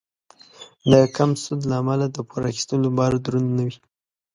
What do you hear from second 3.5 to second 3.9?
نه وي.